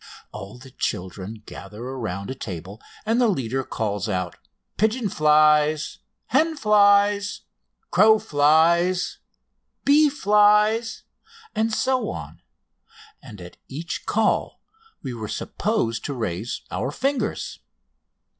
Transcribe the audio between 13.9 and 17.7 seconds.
call we were supposed to raise our fingers.